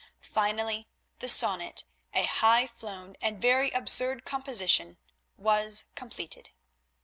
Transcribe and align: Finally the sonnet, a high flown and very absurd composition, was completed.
Finally 0.33 0.87
the 1.19 1.27
sonnet, 1.29 1.83
a 2.11 2.23
high 2.25 2.65
flown 2.65 3.15
and 3.21 3.39
very 3.39 3.69
absurd 3.69 4.25
composition, 4.25 4.97
was 5.37 5.85
completed. 5.93 6.49